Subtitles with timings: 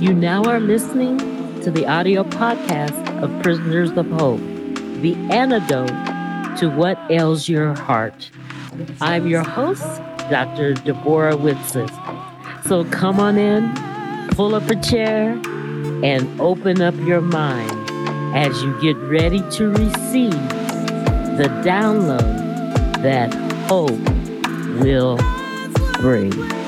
[0.00, 1.18] You now are listening
[1.60, 4.40] to the audio podcast of Prisoners of Hope,
[5.02, 5.90] the antidote
[6.58, 8.30] to what ails your heart.
[9.02, 9.84] I'm your host,
[10.30, 10.72] Dr.
[10.72, 11.90] Deborah Whitson.
[12.64, 13.74] So come on in,
[14.30, 15.32] pull up a chair,
[16.02, 17.70] and open up your mind
[18.34, 20.30] as you get ready to receive
[21.36, 23.34] the download that
[23.68, 24.00] hope
[24.82, 25.18] will
[26.00, 26.59] bring.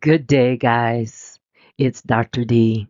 [0.00, 1.38] Good day, guys.
[1.76, 2.44] It's Dr.
[2.46, 2.86] D,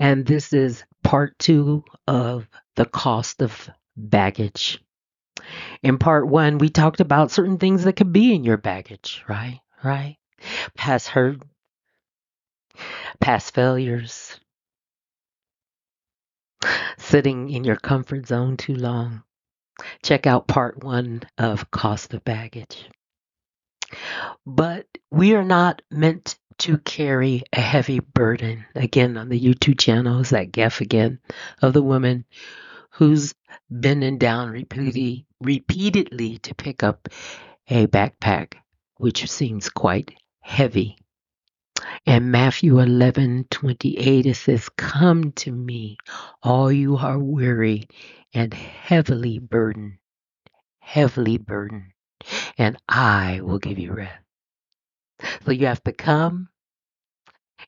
[0.00, 4.82] and this is part two of the cost of baggage.
[5.82, 9.60] In part one, we talked about certain things that could be in your baggage, right?
[9.84, 10.16] Right?
[10.76, 11.40] Past hurt,
[13.20, 14.40] past failures,
[16.98, 19.22] sitting in your comfort zone too long.
[20.02, 22.88] Check out part one of Cost of Baggage.
[24.46, 28.64] But we are not meant to carry a heavy burden.
[28.74, 31.18] Again, on the YouTube channel is that gif again
[31.62, 32.24] of the woman
[32.90, 33.34] who's
[33.70, 37.08] bending down repeatedly, repeatedly to pick up
[37.68, 38.54] a backpack,
[38.98, 40.96] which seems quite heavy.
[42.06, 45.96] And Matthew 11 28, it says, Come to me,
[46.42, 47.88] all you are weary
[48.32, 49.98] and heavily burdened,
[50.78, 51.93] heavily burdened,
[52.58, 54.22] and I will give you rest.
[55.44, 56.48] So you have to come,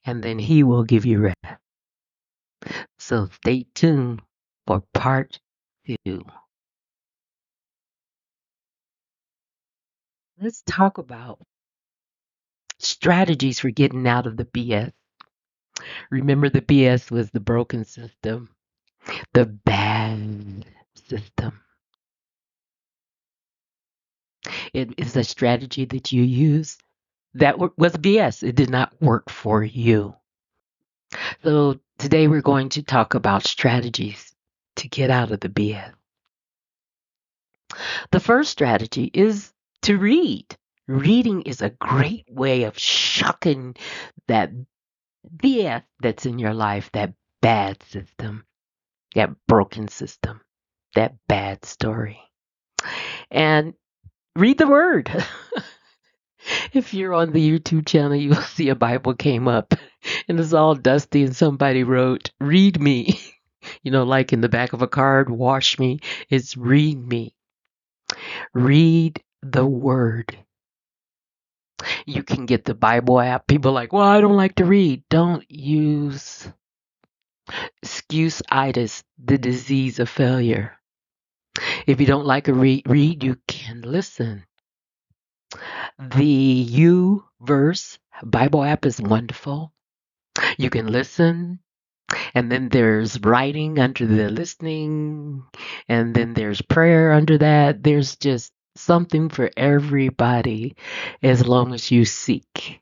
[0.05, 1.61] and then He will give you rest.
[2.98, 4.23] So stay tuned
[4.67, 5.39] for part
[5.87, 6.25] two.
[10.41, 11.39] Let's talk about
[12.79, 14.92] strategies for getting out of the BS.
[16.11, 18.51] Remember, the BS was the broken system,
[19.33, 20.67] the bad
[21.09, 21.61] system.
[24.72, 26.79] It is a strategy that you use
[27.34, 28.42] that was BS.
[28.42, 30.14] It did not work for you.
[31.42, 34.34] So, today we're going to talk about strategies
[34.77, 35.92] to get out of the BS.
[38.11, 39.52] The first strategy is
[39.83, 40.57] to read.
[40.89, 43.77] Reading is a great way of shucking
[44.28, 44.52] that
[45.36, 48.45] BS that's in your life, that bad system,
[49.14, 50.40] that broken system,
[50.95, 52.20] that bad story.
[53.30, 53.74] And
[54.36, 55.11] read the word.
[56.73, 59.74] if you're on the YouTube channel, you'll see a Bible came up
[60.29, 63.20] and it's all dusty and somebody wrote, Read me.
[63.83, 65.98] You know, like in the back of a card, wash me.
[66.30, 67.35] It's read me.
[68.55, 70.39] Read the word.
[72.07, 73.48] You can get the Bible app.
[73.48, 75.02] People like, well, I don't like to read.
[75.11, 76.48] Don't use
[77.83, 80.79] excuse-itis, the disease of failure.
[81.86, 84.44] If you don't like to read, read, you can listen.
[86.00, 86.18] Mm-hmm.
[86.18, 89.72] The YouVersion Bible app is wonderful.
[90.58, 91.61] You can listen,
[92.34, 95.45] and then there's writing under the listening,
[95.89, 97.83] and then there's prayer under that.
[97.83, 100.77] There's just something for everybody
[101.22, 102.80] as long as you seek.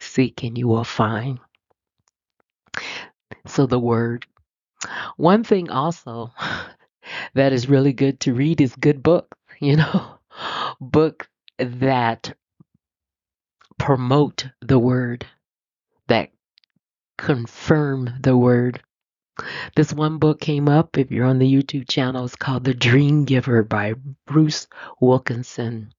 [0.00, 1.40] Seek and you will find.
[3.46, 4.26] So, the word.
[5.16, 6.32] One thing also
[7.34, 10.18] that is really good to read is good books, you know,
[10.80, 12.34] book that
[13.78, 15.26] promote the word,
[16.08, 16.30] that
[17.16, 18.82] confirm the word.
[19.76, 23.24] This one book came up, if you're on the YouTube channel, it's called The Dream
[23.24, 23.94] Giver by
[24.26, 24.66] Bruce
[25.00, 25.92] Wilkinson.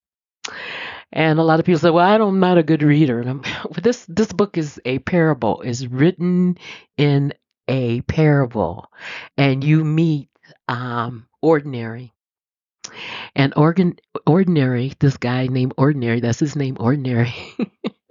[1.12, 3.30] And a lot of people say, "Well, I don't, I'm not a good reader." And
[3.30, 3.42] I'm,
[3.82, 5.62] this this book is a parable.
[5.62, 6.58] is written
[6.98, 7.34] in
[7.68, 8.92] a parable,
[9.38, 10.29] and you meet
[10.70, 12.14] um, ordinary.
[13.36, 17.34] And organ, ordinary, this guy named Ordinary, that's his name, Ordinary.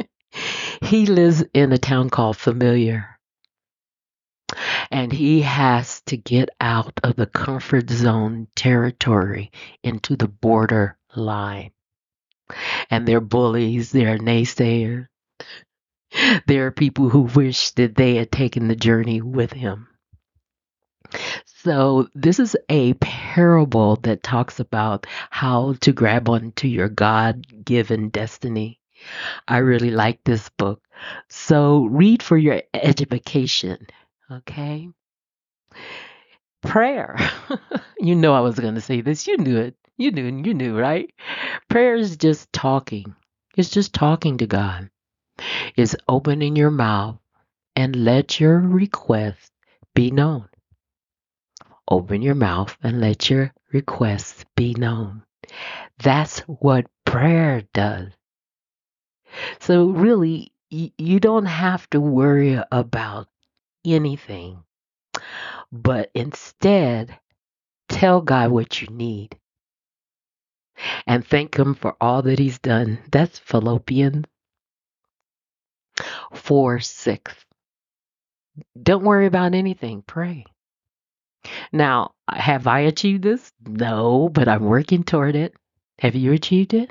[0.82, 3.18] he lives in a town called Familiar
[4.90, 9.50] and he has to get out of the comfort zone territory
[9.82, 11.72] into the border line.
[12.90, 15.06] And they're bullies, they're naysayers.
[16.46, 19.88] There are people who wish that they had taken the journey with him.
[21.44, 28.10] So, this is a parable that talks about how to grab onto your God given
[28.10, 28.80] destiny.
[29.46, 30.82] I really like this book.
[31.28, 33.86] So, read for your edification.
[34.30, 34.88] Okay.
[36.62, 37.16] Prayer.
[37.98, 39.26] you know I was going to say this.
[39.26, 39.76] You knew it.
[39.96, 41.12] You knew, you knew, right?
[41.68, 43.14] Prayer is just talking.
[43.56, 44.90] It's just talking to God.
[45.76, 47.18] It's opening your mouth
[47.74, 49.50] and let your request
[49.94, 50.48] be known.
[51.90, 55.22] Open your mouth and let your requests be known.
[55.98, 58.12] That's what prayer does.
[59.60, 63.28] So, really, you don't have to worry about
[63.84, 64.62] anything,
[65.72, 67.18] but instead
[67.88, 69.38] tell God what you need
[71.06, 72.98] and thank Him for all that He's done.
[73.10, 74.26] That's Philippians
[76.32, 77.34] 4 6.
[78.80, 80.44] Don't worry about anything, pray.
[81.72, 83.52] Now, uh, have I achieved this?
[83.66, 85.54] No, but I'm working toward it.
[85.98, 86.90] Have you achieved it?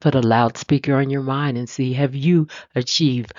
[0.00, 3.32] Put a loudspeaker on your mind and see have you achieved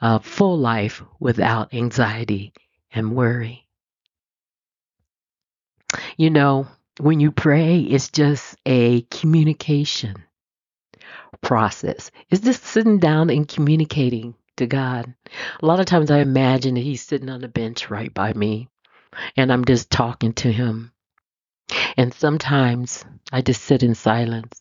[0.00, 2.52] a full life without anxiety
[2.92, 3.66] and worry?
[6.16, 6.66] You know,
[6.98, 10.16] when you pray, it's just a communication
[11.40, 12.10] process.
[12.28, 15.12] It's just sitting down and communicating to God.
[15.62, 18.68] A lot of times I imagine that He's sitting on the bench right by me
[19.36, 20.92] and I'm just talking to Him.
[21.96, 24.60] And sometimes I just sit in silence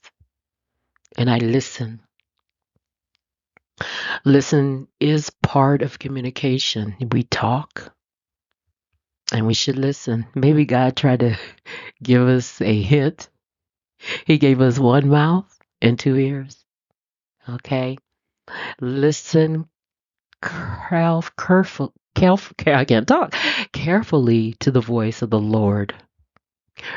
[1.18, 2.01] and I listen.
[4.25, 6.95] Listen is part of communication.
[7.12, 7.94] We talk
[9.31, 10.28] and we should listen.
[10.36, 11.38] Maybe God tried to
[12.04, 13.30] give us a hint.
[14.25, 16.63] He gave us one mouth and two ears.
[17.48, 17.98] Okay?
[18.80, 19.68] Listen
[20.42, 23.34] careful, careful, I can't talk,
[23.72, 25.94] carefully to the voice of the Lord,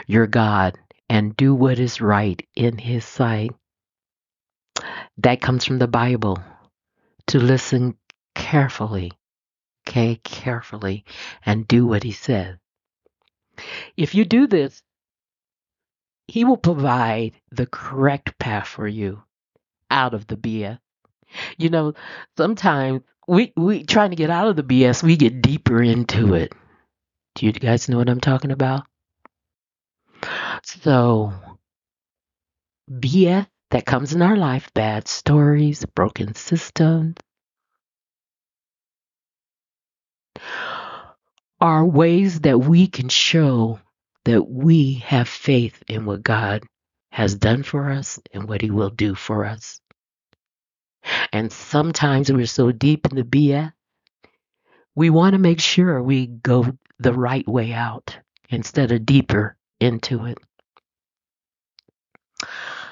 [0.07, 0.79] your God,
[1.09, 3.51] and do what is right in his sight.
[5.19, 6.43] That comes from the Bible.
[7.29, 7.97] To listen
[8.35, 9.13] carefully,
[9.87, 11.05] okay, carefully,
[11.47, 12.57] and do what he says.
[13.97, 14.83] If you do this,
[16.27, 19.23] he will provide the correct path for you
[19.91, 20.79] out of the BS.
[21.57, 21.95] You know,
[22.37, 26.53] sometimes we we trying to get out of the BS, we get deeper into it.
[27.35, 28.85] Do you guys know what I'm talking about?
[30.65, 31.33] So,
[32.91, 37.17] BS that comes in our life, bad stories, broken systems,
[41.61, 43.81] are ways that we can show
[44.25, 46.65] that we have faith in what God
[47.11, 49.81] has done for us and what He will do for us.
[51.33, 53.73] And sometimes we're so deep in the BS,
[54.95, 58.19] we want to make sure we go the right way out
[58.51, 60.39] instead of deeper into it.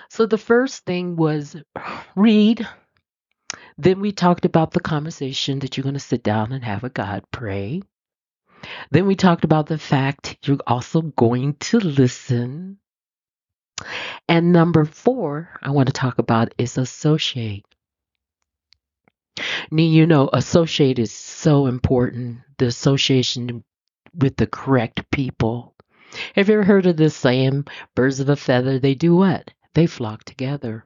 [0.08, 1.56] So the first thing was
[2.16, 2.66] read.
[3.78, 6.90] Then we talked about the conversation that you're going to sit down and have a
[6.90, 7.82] God pray.
[8.90, 12.78] Then we talked about the fact you're also going to listen.
[14.28, 17.64] And number four, I want to talk about is associate.
[19.70, 22.38] You know, associate is so important.
[22.58, 23.62] The association
[24.14, 25.74] with the correct people.
[26.34, 29.52] Have you ever heard of this saying, birds of a feather, they do what?
[29.74, 30.84] They flock together.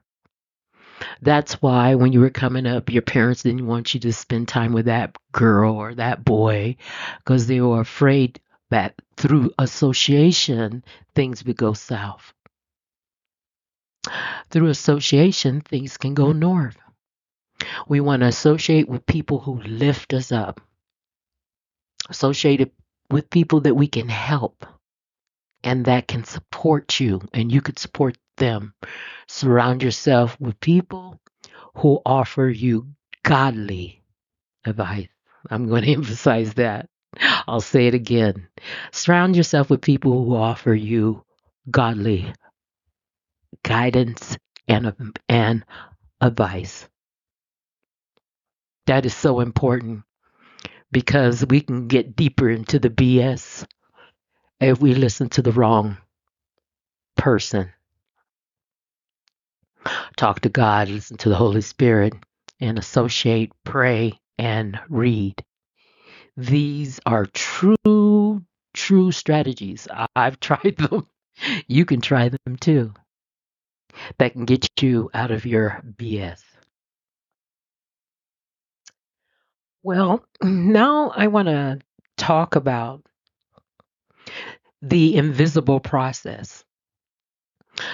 [1.21, 4.71] That's why when you were coming up, your parents didn't want you to spend time
[4.71, 6.77] with that girl or that boy
[7.17, 8.39] because they were afraid
[8.69, 10.83] that through association,
[11.15, 12.33] things would go south.
[14.51, 16.77] Through association, things can go north.
[17.87, 20.61] We want to associate with people who lift us up,
[22.09, 22.73] associate
[23.09, 24.65] with people that we can help
[25.63, 28.73] and that can support you and you could support them.
[29.27, 31.19] Surround yourself with people
[31.75, 32.87] who offer you
[33.23, 34.03] godly
[34.65, 35.07] advice.
[35.49, 36.89] I'm going to emphasize that.
[37.47, 38.47] I'll say it again.
[38.91, 41.23] Surround yourself with people who offer you
[41.69, 42.33] godly
[43.63, 45.65] guidance and, and
[46.21, 46.87] advice.
[48.87, 50.03] That is so important
[50.91, 53.65] because we can get deeper into the BS
[54.59, 55.97] if we listen to the wrong
[57.17, 57.71] person.
[60.15, 62.13] Talk to God, listen to the Holy Spirit,
[62.59, 65.43] and associate, pray, and read.
[66.37, 69.87] These are true, true strategies.
[70.15, 71.07] I've tried them.
[71.67, 72.93] You can try them too.
[74.17, 76.41] That can get you out of your BS.
[79.85, 81.77] Well, now I want to
[82.17, 83.05] talk about
[84.81, 86.63] the invisible process.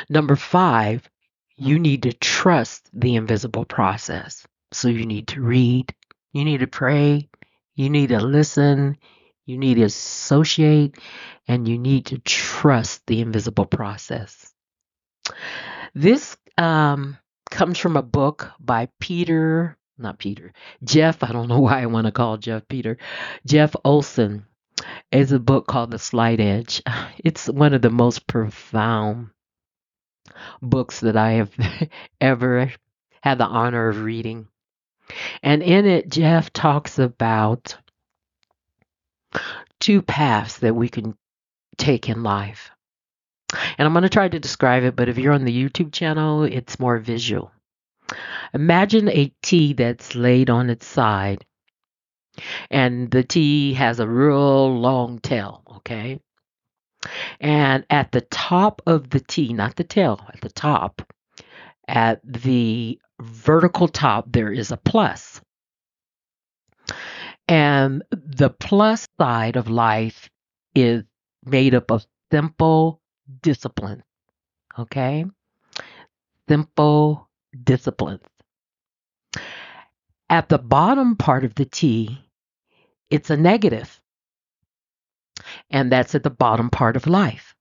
[0.09, 1.09] Number five,
[1.57, 4.47] you need to trust the invisible process.
[4.71, 5.93] So you need to read,
[6.31, 7.27] you need to pray,
[7.75, 8.97] you need to listen,
[9.45, 10.95] you need to associate,
[11.45, 14.53] and you need to trust the invisible process.
[15.93, 17.17] This um,
[17.49, 20.53] comes from a book by Peter, not Peter,
[20.83, 21.23] Jeff.
[21.23, 22.97] I don't know why I want to call Jeff Peter,
[23.45, 24.45] Jeff Olson.
[25.11, 26.81] is a book called The Slight Edge.
[27.23, 29.29] It's one of the most profound
[30.61, 31.51] books that I have
[32.21, 32.71] ever
[33.21, 34.47] had the honor of reading.
[35.43, 37.77] And in it, Jeff talks about
[39.79, 41.15] two paths that we can
[41.77, 42.71] take in life.
[43.77, 46.43] And I'm going to try to describe it, but if you're on the YouTube channel,
[46.43, 47.51] it's more visual.
[48.53, 51.45] Imagine a T that's laid on its side,
[52.69, 56.19] and the T has a real long tail, okay?
[57.39, 61.01] And at the top of the T, not the tail, at the top,
[61.87, 65.41] at the vertical top, there is a plus.
[67.47, 70.29] And the plus side of life
[70.75, 71.03] is
[71.43, 73.01] made up of simple
[73.41, 74.03] discipline.
[74.77, 75.25] Okay?
[76.47, 77.27] Simple
[77.63, 78.21] disciplines.
[80.29, 82.17] At the bottom part of the T,
[83.09, 84.01] it's a negative,
[85.69, 87.55] and that's at the bottom part of life.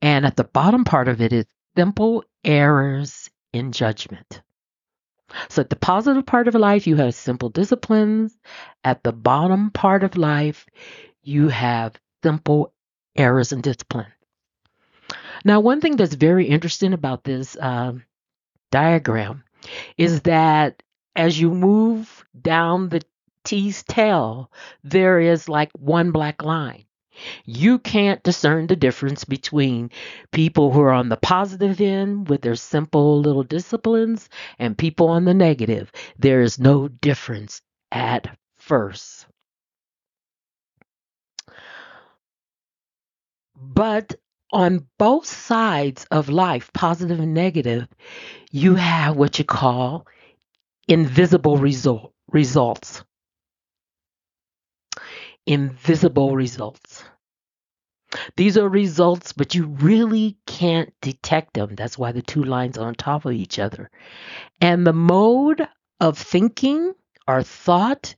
[0.00, 1.46] And at the bottom part of it is
[1.76, 4.42] simple errors in judgment.
[5.48, 8.36] So at the positive part of life, you have simple disciplines.
[8.84, 10.66] At the bottom part of life,
[11.22, 12.72] you have simple
[13.16, 14.12] errors in discipline.
[15.44, 17.94] Now, one thing that's very interesting about this uh,
[18.74, 19.44] diagram
[19.96, 20.82] is that
[21.14, 23.00] as you move down the
[23.44, 24.50] T's tail,
[24.82, 26.84] there is like one black line.
[27.44, 29.92] You can't discern the difference between
[30.32, 34.28] people who are on the positive end with their simple little disciplines
[34.58, 35.92] and people on the negative.
[36.18, 37.62] There is no difference
[37.92, 39.26] at first.
[43.54, 44.16] But
[44.54, 47.88] on both sides of life, positive and negative,
[48.52, 50.06] you have what you call
[50.86, 53.02] invisible result, results.
[55.46, 57.04] Invisible results.
[58.36, 61.74] These are results, but you really can't detect them.
[61.74, 63.90] That's why the two lines are on top of each other.
[64.60, 65.66] And the mode
[66.00, 66.94] of thinking
[67.26, 68.14] or thought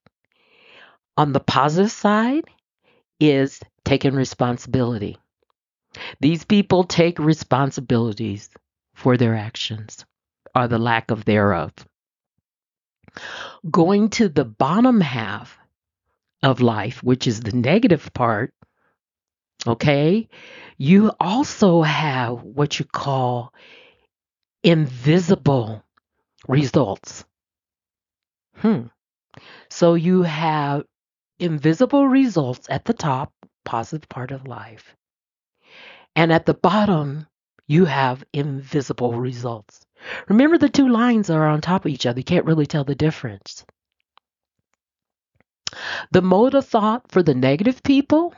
[1.16, 2.44] on the positive side
[3.18, 5.16] is taking responsibility.
[6.20, 8.50] These people take responsibilities
[8.94, 10.04] for their actions
[10.54, 11.72] or the lack of thereof.
[13.70, 15.58] Going to the bottom half
[16.42, 18.52] of life, which is the negative part,
[19.66, 20.28] okay,
[20.76, 23.52] you also have what you call
[24.62, 25.82] invisible
[26.48, 27.24] results.
[28.56, 28.86] Hmm.
[29.68, 30.84] So you have
[31.38, 33.32] invisible results at the top,
[33.64, 34.94] positive part of life.
[36.16, 37.26] And at the bottom,
[37.66, 39.84] you have invisible results.
[40.28, 42.20] Remember, the two lines are on top of each other.
[42.20, 43.66] You can't really tell the difference.
[46.12, 48.34] The mode of thought for the negative people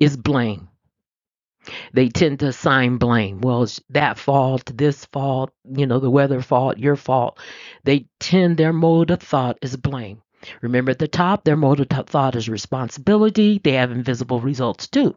[0.00, 0.68] is blame.
[1.92, 3.40] They tend to assign blame.
[3.40, 7.38] Well, it's that fault, this fault, you know, the weather fault, your fault.
[7.84, 10.22] They tend, their mode of thought is blame.
[10.60, 13.60] Remember at the top, their mode of thought is responsibility.
[13.62, 15.14] They have invisible results too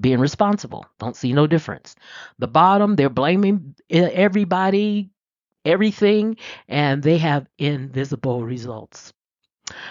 [0.00, 0.86] being responsible.
[0.98, 1.94] Don't see no difference.
[2.38, 5.10] The bottom, they're blaming everybody,
[5.64, 6.36] everything,
[6.68, 9.12] and they have invisible results.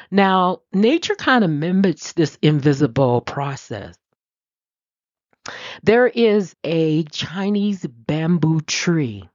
[0.09, 3.95] Now, nature kind of mimics this invisible process.
[5.83, 9.29] There is a Chinese bamboo tree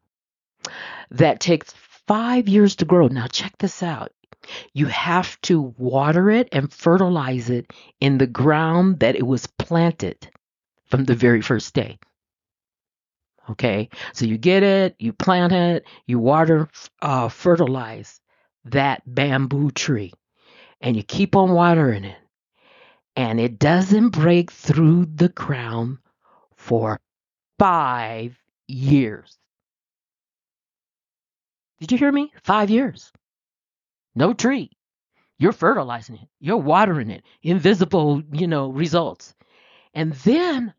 [1.11, 1.73] that takes
[2.07, 3.09] five years to grow.
[3.09, 4.13] Now, check this out.
[4.75, 10.29] You have to water it and fertilize it in the ground that it was planted
[10.93, 11.99] from the very first day.
[13.49, 16.69] Okay, so you get it, you plant it, you water,
[17.01, 18.21] uh, fertilize
[18.67, 20.13] that bamboo tree,
[20.83, 22.19] and you keep on watering it,
[23.17, 25.97] and it doesn't break through the ground
[26.57, 27.01] for
[27.59, 29.39] five years.
[31.81, 32.31] Did you hear me?
[32.45, 33.11] Five years.
[34.15, 34.71] No tree.
[35.39, 36.29] You're fertilizing it.
[36.39, 37.25] You're watering it.
[37.43, 39.35] Invisible, you know, results.
[39.95, 40.75] And then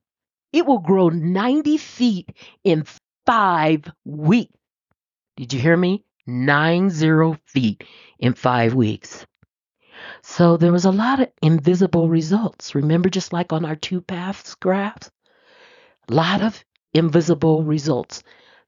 [0.54, 2.30] it will grow 90 feet
[2.64, 2.86] in
[3.26, 4.54] five weeks.
[5.36, 6.06] Did you hear me?
[6.26, 7.84] Nine zero feet
[8.20, 9.26] in five weeks.
[10.22, 12.76] So there was a lot of invisible results.
[12.76, 15.10] Remember, just like on our two paths graphs?
[16.10, 18.24] A lot of invisible results.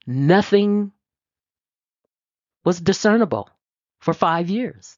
[0.08, 0.92] Nothing
[2.63, 3.50] was discernible
[4.00, 4.98] for five years.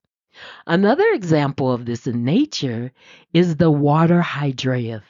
[0.66, 2.92] Another example of this in nature
[3.34, 5.04] is the water hydrangeas.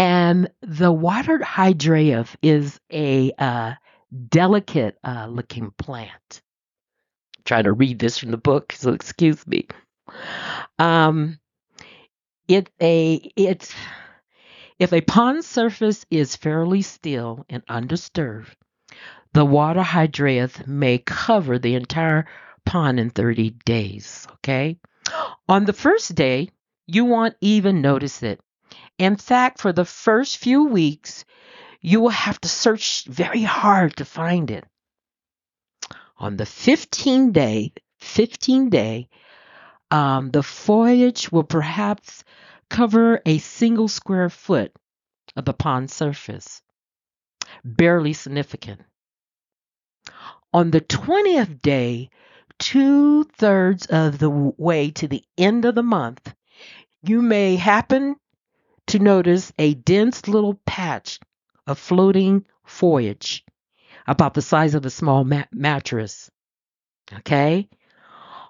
[0.00, 3.74] And the water hydrangeas is a uh,
[4.30, 6.42] delicate uh, looking plant.
[7.38, 9.68] I'm trying to read this from the book, so excuse me.
[10.78, 11.38] Um,
[12.48, 13.74] It a it's
[14.78, 18.56] if a pond surface is fairly still and undisturbed,
[19.34, 22.26] the water hydrants may cover the entire
[22.66, 24.26] pond in 30 days.
[24.34, 24.78] Okay.
[25.48, 26.50] On the first day,
[26.86, 28.40] you won't even notice it.
[28.98, 31.24] In fact, for the first few weeks,
[31.80, 34.64] you will have to search very hard to find it.
[36.18, 39.08] On the 15 day, 15 day,
[39.90, 42.24] um, the foliage will perhaps
[42.68, 44.72] cover a single square foot
[45.34, 46.62] of the pond surface,
[47.64, 48.82] barely significant.
[50.52, 52.10] On the 20th day,
[52.58, 56.34] two thirds of the way to the end of the month,
[57.02, 58.16] you may happen
[58.90, 61.20] to notice a dense little patch
[61.66, 63.44] of floating foliage
[64.06, 66.28] about the size of a small ma- mattress.
[67.12, 67.68] Okay?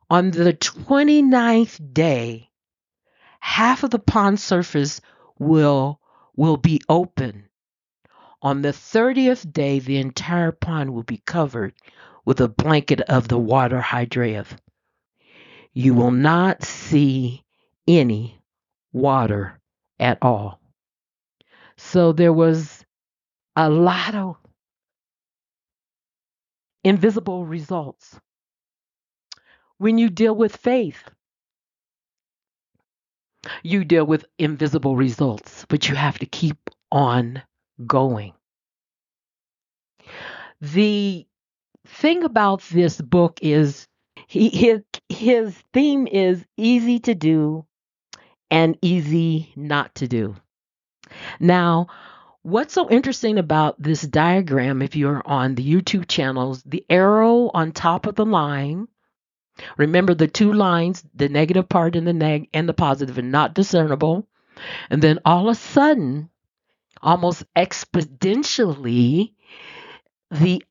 [0.09, 2.49] On the 29th day,
[3.38, 5.00] half of the pond surface
[5.38, 6.00] will
[6.37, 7.44] will be open.
[8.40, 11.75] On the 30th day, the entire pond will be covered
[12.25, 14.47] with a blanket of the water hydrant.
[15.75, 17.44] You will not see
[17.87, 18.40] any
[18.92, 19.60] water
[20.00, 20.61] at all.
[21.78, 22.85] So there was
[23.57, 24.37] a lot of
[26.85, 28.19] invisible results.
[29.78, 31.02] When you deal with faith,
[33.62, 37.42] you deal with invisible results, but you have to keep on
[37.87, 38.33] going.
[40.61, 41.26] The
[41.87, 43.88] thing about this book is
[44.28, 47.66] he, his his theme is easy to do
[48.50, 50.37] and easy not to do.
[51.38, 51.88] Now,
[52.42, 57.73] what's so interesting about this diagram if you're on the YouTube channels, the arrow on
[57.73, 58.88] top of the line
[59.76, 63.54] Remember the two lines, the negative part and the neg and the positive are not
[63.54, 64.26] discernible.
[64.90, 66.30] And then all of a sudden,
[67.02, 69.33] almost exponentially,
[70.31, 70.64] the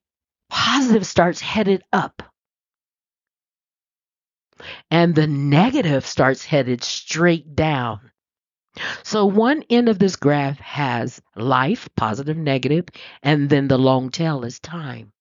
[0.50, 2.24] positive starts headed up.
[4.92, 8.12] And the negative starts headed straight down.
[9.04, 12.86] So one end of this graph has life, positive, negative,
[13.24, 15.12] and then the long tail is time.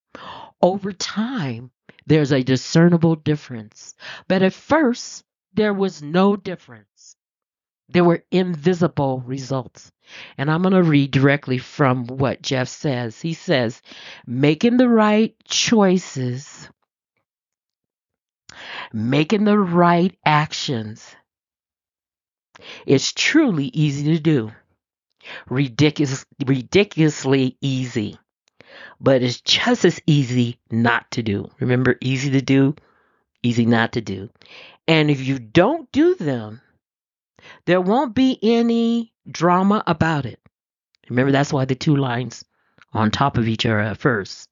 [0.61, 1.71] Over time,
[2.07, 3.95] there's a discernible difference.
[4.29, 5.25] But at first,
[5.55, 7.17] there was no difference.
[7.89, 9.91] There were invisible results.
[10.37, 13.21] And I'm going to read directly from what Jeff says.
[13.21, 13.81] He says,
[14.27, 16.69] making the right choices,
[18.93, 21.15] making the right actions
[22.87, 24.53] is truly easy to do.
[25.49, 28.19] Ridiculous, ridiculously easy
[29.01, 31.51] but it's just as easy not to do.
[31.61, 32.75] Remember, easy to do,
[33.43, 34.29] easy not to do.
[34.87, 36.61] And if you don't do them,
[37.67, 40.41] there won't be any drama about it.
[41.09, 42.45] Remember, that's why the two lines
[42.93, 44.49] on top of each other at first.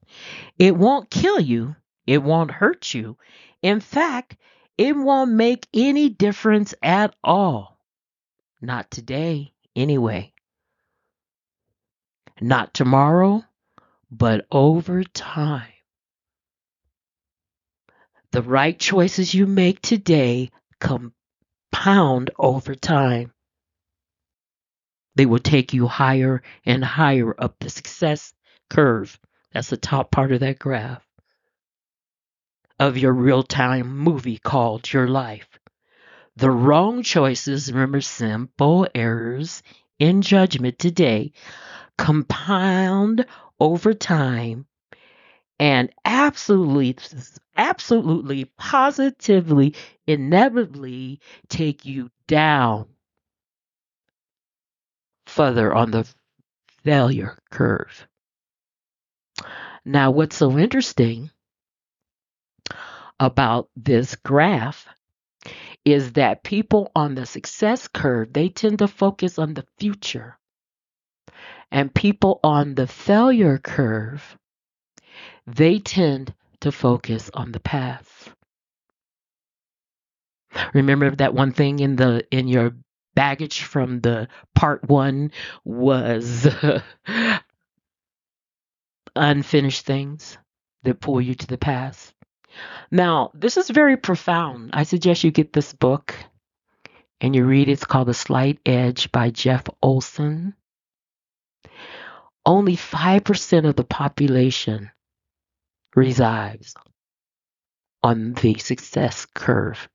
[0.59, 1.75] It won't kill you,
[2.07, 3.17] it won't hurt you.
[3.63, 4.37] In fact,
[4.77, 7.81] it won't make any difference at all.
[8.61, 10.33] Not today, anyway.
[12.41, 13.45] Not tomorrow,
[14.11, 15.73] but over time,
[18.33, 23.33] the right choices you make today compound over time.
[25.15, 28.35] They will take you higher and higher up the success
[28.69, 29.19] curve.
[29.53, 31.06] That's the top part of that graph
[32.79, 35.59] of your real time movie called Your Life.
[36.37, 39.63] The wrong choices, remember simple errors
[39.99, 41.33] in judgment today,
[41.97, 43.25] compound
[43.59, 44.67] over time
[45.59, 46.97] and absolutely
[47.57, 49.75] absolutely positively
[50.07, 52.87] inevitably take you down
[55.27, 56.07] further on the
[56.85, 58.07] failure curve.
[59.85, 61.31] Now, what's so interesting
[63.21, 64.87] about this graph
[65.85, 70.37] is that people on the success curve, they tend to focus on the future
[71.71, 74.37] and people on the failure curve,
[75.47, 78.31] they tend to focus on the past.
[80.73, 82.73] Remember that one thing in the in your
[83.15, 85.31] baggage from the part 1
[85.65, 86.49] was
[89.17, 90.39] unfinished things
[90.83, 92.15] that pull you to the past.
[92.91, 94.71] Now, this is very profound.
[94.73, 96.15] I suggest you get this book
[97.21, 97.73] and you read it.
[97.73, 100.55] It's called The Slight Edge by Jeff Olson
[102.47, 104.91] only 5% of the population
[105.95, 106.75] resides
[108.03, 109.89] on the success curve.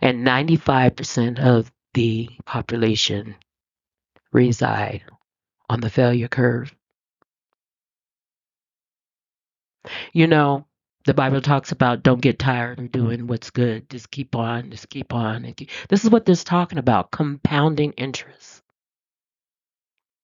[0.00, 3.36] And 95% of the population
[4.32, 5.04] reside
[5.68, 6.74] on the failure curve.
[10.12, 10.66] You know,
[11.04, 13.00] the Bible talks about don't get tired of mm-hmm.
[13.00, 13.88] doing what's good.
[13.88, 15.54] Just keep on, just keep on.
[15.88, 18.62] This is what this talking about compounding interest.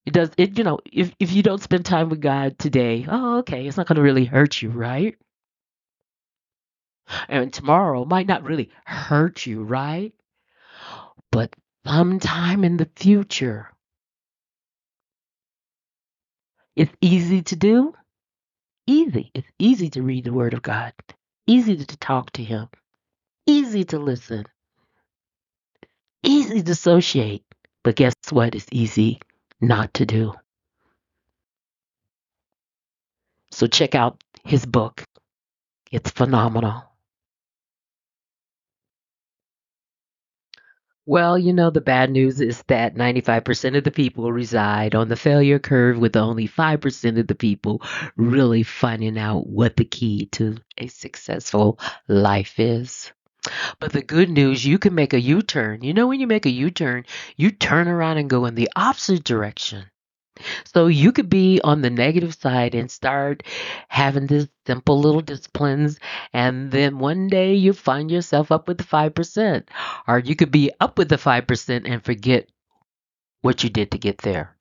[0.07, 3.39] It does it, you know, if, if you don't spend time with God today, oh,
[3.39, 5.17] okay, it's not going to really hurt you, right?
[7.29, 10.13] And tomorrow might not really hurt you, right?
[11.33, 11.55] But
[11.87, 13.71] sometime in the future,
[16.77, 17.95] it's easy to do.
[18.87, 19.31] Easy.
[19.35, 20.93] It's easy to read the Word of God,
[21.47, 22.69] easy to talk to Him,
[23.47, 24.45] easy to listen,
[26.23, 27.45] easy to associate.
[27.85, 28.55] But guess what?
[28.55, 29.21] It's easy
[29.61, 30.35] not to do.
[33.53, 35.05] So check out his book.
[35.93, 36.85] It's phenomenal.
[41.07, 45.17] Well, you know, the bad news is that 95% of the people reside on the
[45.17, 47.83] failure curve, with only 5% of the people
[48.17, 53.13] really finding out what the key to a successful life is.
[53.81, 55.85] But the good news, you can make a U turn.
[55.85, 57.05] You know, when you make a U turn,
[57.37, 59.85] you turn around and go in the opposite direction.
[60.65, 63.45] So you could be on the negative side and start
[63.89, 65.99] having these simple little disciplines,
[66.33, 69.69] and then one day you find yourself up with the 5%.
[70.09, 72.49] Or you could be up with the 5% and forget
[73.43, 74.57] what you did to get there.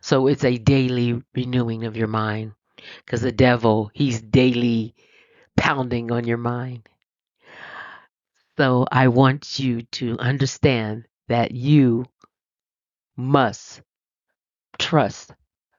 [0.00, 2.52] So it's a daily renewing of your mind
[3.04, 4.94] because the devil, he's daily
[5.56, 6.88] pounding on your mind.
[8.56, 12.06] So I want you to understand that you
[13.16, 13.82] must
[14.78, 15.32] trust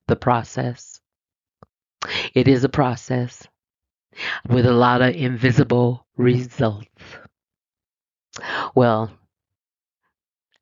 [0.08, 1.00] the process.
[2.34, 3.48] It is a process
[4.48, 6.88] with a lot of invisible results.
[8.76, 9.12] Well,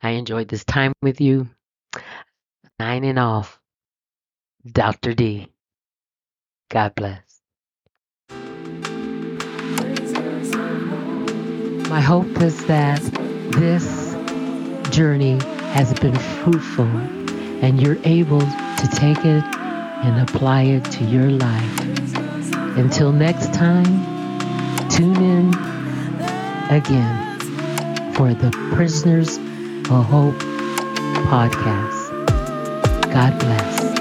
[0.01, 1.49] I enjoyed this time with you.
[2.79, 3.59] Signing off,
[4.69, 5.13] Dr.
[5.13, 5.51] D.
[6.69, 7.21] God bless.
[11.89, 13.01] My hope is that
[13.51, 14.13] this
[14.89, 15.39] journey
[15.73, 17.24] has been fruitful
[17.61, 19.43] and you're able to take it
[20.03, 21.79] and apply it to your life.
[22.77, 23.85] Until next time,
[24.89, 25.53] tune in
[26.69, 27.39] again
[28.13, 30.35] for the Prisoners of Hope
[31.27, 32.11] podcast.
[33.13, 33.94] God bless.